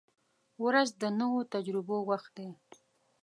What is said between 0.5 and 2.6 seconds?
•ورځ د نویو تجربو وخت دی.